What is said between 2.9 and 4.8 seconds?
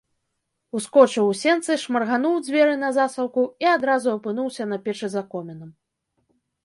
засаўку і адразу апынуўся на